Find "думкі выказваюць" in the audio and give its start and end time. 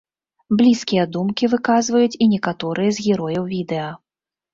1.17-2.15